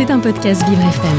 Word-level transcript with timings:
C'est 0.00 0.10
un 0.10 0.18
podcast 0.18 0.66
Vivre 0.66 0.80
FM. 0.80 1.18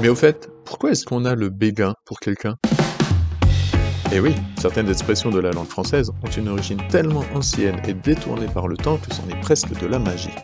Mais 0.00 0.08
au 0.08 0.16
fait, 0.16 0.50
pourquoi 0.64 0.90
est-ce 0.90 1.04
qu'on 1.04 1.24
a 1.24 1.36
le 1.36 1.50
béguin 1.50 1.94
pour 2.04 2.18
quelqu'un? 2.18 2.56
Eh 4.12 4.18
oui, 4.18 4.34
certaines 4.58 4.88
expressions 4.88 5.30
de 5.30 5.38
la 5.38 5.52
langue 5.52 5.68
française 5.68 6.10
ont 6.24 6.30
une 6.30 6.48
origine 6.48 6.82
tellement 6.88 7.22
ancienne 7.32 7.80
et 7.86 7.94
détournée 7.94 8.48
par 8.52 8.66
le 8.66 8.76
temps 8.76 8.96
que 8.96 9.14
c'en 9.14 9.28
est 9.28 9.40
presque 9.40 9.80
de 9.80 9.86
la 9.86 10.00
magie. 10.00 10.34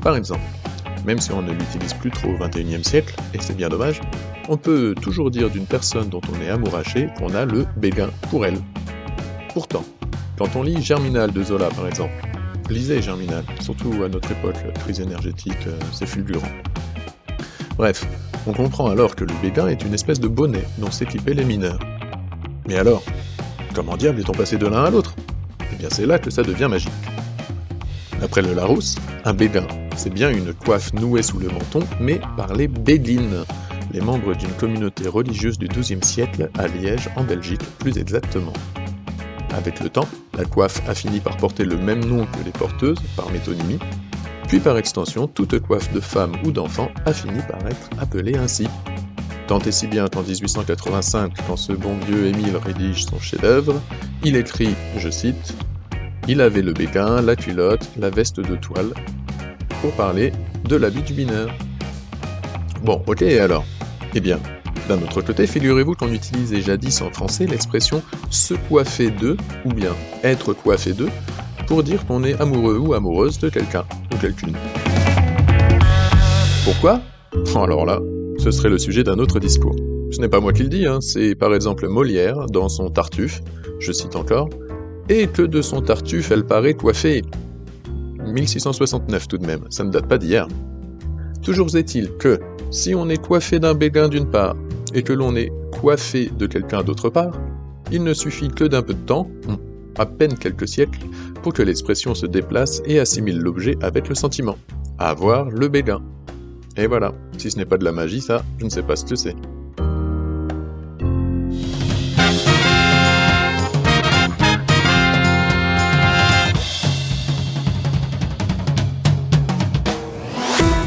Par 0.00 0.16
exemple, 0.16 0.40
même 1.04 1.18
si 1.18 1.30
on 1.32 1.42
ne 1.42 1.52
l'utilise 1.52 1.92
plus 1.92 2.10
trop 2.10 2.30
au 2.30 2.38
XXIe 2.38 2.82
siècle, 2.82 3.16
et 3.34 3.38
c'est 3.38 3.54
bien 3.54 3.68
dommage, 3.68 4.00
on 4.48 4.56
peut 4.56 4.94
toujours 5.00 5.30
dire 5.30 5.50
d'une 5.50 5.66
personne 5.66 6.08
dont 6.08 6.20
on 6.32 6.40
est 6.42 6.50
amouraché 6.50 7.08
qu'on 7.18 7.34
a 7.34 7.44
le 7.44 7.66
béguin 7.76 8.10
pour 8.30 8.44
elle. 8.44 8.58
Pourtant, 9.52 9.84
quand 10.38 10.56
on 10.56 10.62
lit 10.62 10.82
Germinal 10.82 11.32
de 11.32 11.42
Zola 11.42 11.68
par 11.68 11.86
exemple, 11.86 12.12
lisez 12.70 13.02
Germinal, 13.02 13.44
surtout 13.60 13.92
à 14.02 14.08
notre 14.08 14.30
époque, 14.32 14.56
crise 14.80 15.00
énergétique, 15.00 15.66
euh, 15.66 15.78
c'est 15.92 16.06
fulgurant. 16.06 16.48
Bref, 17.76 18.06
on 18.46 18.52
comprend 18.52 18.88
alors 18.88 19.14
que 19.14 19.24
le 19.24 19.34
béguin 19.42 19.68
est 19.68 19.84
une 19.84 19.94
espèce 19.94 20.20
de 20.20 20.28
bonnet 20.28 20.64
dont 20.78 20.90
s'équipaient 20.90 21.34
les 21.34 21.44
mineurs. 21.44 21.78
Mais 22.66 22.78
alors, 22.78 23.02
comment 23.74 23.96
diable 23.96 24.20
est-on 24.20 24.32
passé 24.32 24.56
de 24.56 24.66
l'un 24.66 24.84
à 24.84 24.90
l'autre? 24.90 25.14
Eh 25.72 25.76
bien 25.76 25.88
c'est 25.90 26.06
là 26.06 26.18
que 26.18 26.30
ça 26.30 26.42
devient 26.42 26.68
magique. 26.68 26.90
D'après 28.20 28.42
le 28.42 28.54
Larousse, 28.54 28.96
un 29.24 29.34
béguin, 29.34 29.66
c'est 29.96 30.12
bien 30.12 30.30
une 30.30 30.52
coiffe 30.52 30.92
nouée 30.94 31.22
sous 31.22 31.38
le 31.38 31.48
menton, 31.48 31.80
mais 32.00 32.20
par 32.36 32.54
les 32.54 32.68
béguines, 32.68 33.44
les 33.92 34.00
membres 34.00 34.34
d'une 34.34 34.52
communauté 34.52 35.08
religieuse 35.08 35.58
du 35.58 35.68
XIIe 35.68 36.02
siècle 36.02 36.50
à 36.58 36.66
Liège, 36.68 37.10
en 37.16 37.24
Belgique 37.24 37.62
plus 37.78 37.98
exactement. 37.98 38.52
Avec 39.54 39.80
le 39.80 39.90
temps, 39.90 40.08
la 40.36 40.44
coiffe 40.44 40.80
a 40.88 40.94
fini 40.94 41.20
par 41.20 41.36
porter 41.36 41.64
le 41.64 41.76
même 41.76 42.04
nom 42.04 42.24
que 42.24 42.44
les 42.44 42.52
porteuses, 42.52 43.00
par 43.16 43.30
métonymie, 43.30 43.78
puis 44.48 44.60
par 44.60 44.78
extension, 44.78 45.26
toute 45.26 45.58
coiffe 45.60 45.92
de 45.92 46.00
femme 46.00 46.32
ou 46.44 46.52
d'enfant 46.52 46.90
a 47.06 47.12
fini 47.12 47.40
par 47.48 47.66
être 47.66 47.90
appelée 48.00 48.36
ainsi. 48.36 48.66
Tant 49.46 49.58
et 49.60 49.72
si 49.72 49.86
bien 49.86 50.08
qu'en 50.08 50.22
1885, 50.22 51.32
quand 51.46 51.56
ce 51.56 51.72
bon 51.72 51.96
vieux 52.06 52.26
Émile 52.26 52.56
rédige 52.56 53.04
son 53.04 53.18
chef-d'œuvre, 53.18 53.80
il 54.24 54.36
écrit, 54.36 54.74
je 54.98 55.10
cite, 55.10 55.54
Il 56.28 56.40
avait 56.40 56.62
le 56.62 56.72
béguin, 56.72 57.20
la 57.20 57.36
culotte, 57.36 57.88
la 57.98 58.08
veste 58.08 58.40
de 58.40 58.56
toile, 58.56 58.94
pour 59.80 59.92
parler 59.92 60.32
de 60.64 60.76
l'habit 60.76 61.02
du 61.02 61.14
mineur. 61.14 61.50
Bon, 62.82 63.02
ok 63.06 63.22
alors? 63.22 63.64
Eh 64.14 64.20
bien, 64.20 64.38
d'un 64.88 65.00
autre 65.02 65.22
côté, 65.22 65.46
figurez-vous 65.46 65.94
qu'on 65.94 66.12
utilisait 66.12 66.60
jadis 66.60 67.00
en 67.00 67.10
français 67.10 67.46
l'expression 67.46 68.02
se 68.30 68.54
coiffer 68.54 69.10
de 69.10 69.36
ou 69.64 69.72
bien 69.72 69.92
être 70.22 70.52
coiffé 70.52 70.92
de 70.92 71.08
pour 71.66 71.82
dire 71.82 72.04
qu'on 72.06 72.22
est 72.24 72.38
amoureux 72.40 72.76
ou 72.76 72.92
amoureuse 72.92 73.38
de 73.38 73.48
quelqu'un 73.48 73.84
ou 74.12 74.18
quelqu'une. 74.18 74.54
Pourquoi? 76.64 77.00
Alors 77.54 77.86
là, 77.86 78.00
ce 78.38 78.50
serait 78.50 78.68
le 78.68 78.78
sujet 78.78 79.02
d'un 79.02 79.18
autre 79.18 79.40
discours. 79.40 79.76
Ce 80.10 80.20
n'est 80.20 80.28
pas 80.28 80.40
moi 80.40 80.52
qui 80.52 80.62
le 80.62 80.68
dis, 80.68 80.86
hein, 80.86 81.00
c'est 81.00 81.34
par 81.34 81.54
exemple 81.54 81.88
Molière 81.88 82.46
dans 82.46 82.68
son 82.68 82.90
Tartuffe, 82.90 83.40
je 83.78 83.92
cite 83.92 84.14
encore, 84.14 84.50
et 85.08 85.26
que 85.26 85.42
de 85.42 85.62
son 85.62 85.80
Tartuffe 85.80 86.30
elle 86.30 86.44
paraît 86.44 86.74
coiffée. 86.74 87.22
1669 88.26 89.28
tout 89.28 89.38
de 89.38 89.46
même, 89.46 89.64
ça 89.70 89.84
ne 89.84 89.90
date 89.90 90.06
pas 90.06 90.18
d'hier. 90.18 90.46
Toujours 91.42 91.74
est-il 91.76 92.12
que, 92.18 92.38
si 92.72 92.94
on 92.94 93.08
est 93.10 93.22
coiffé 93.22 93.60
d'un 93.60 93.74
béguin 93.74 94.08
d'une 94.08 94.28
part, 94.28 94.56
et 94.94 95.02
que 95.02 95.12
l'on 95.12 95.36
est 95.36 95.52
coiffé 95.78 96.30
de 96.36 96.46
quelqu'un 96.46 96.82
d'autre 96.82 97.10
part, 97.10 97.38
il 97.92 98.02
ne 98.02 98.14
suffit 98.14 98.48
que 98.48 98.64
d'un 98.64 98.82
peu 98.82 98.94
de 98.94 99.06
temps, 99.06 99.28
à 99.96 100.06
peine 100.06 100.36
quelques 100.36 100.66
siècles, 100.66 101.00
pour 101.42 101.52
que 101.52 101.62
l'expression 101.62 102.14
se 102.14 102.26
déplace 102.26 102.82
et 102.86 102.98
assimile 102.98 103.38
l'objet 103.38 103.76
avec 103.82 104.08
le 104.08 104.14
sentiment. 104.14 104.56
Avoir 104.98 105.50
le 105.50 105.68
béguin. 105.68 106.02
Et 106.78 106.86
voilà, 106.86 107.12
si 107.36 107.50
ce 107.50 107.58
n'est 107.58 107.66
pas 107.66 107.76
de 107.76 107.84
la 107.84 107.92
magie, 107.92 108.22
ça, 108.22 108.42
je 108.58 108.64
ne 108.64 108.70
sais 108.70 108.82
pas 108.82 108.96
ce 108.96 109.04
que 109.04 109.16
c'est. 109.16 109.36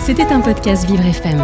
C'était 0.03 0.31
un 0.31 0.40
podcast 0.40 0.88
Vivre 0.88 1.06
FM. 1.06 1.44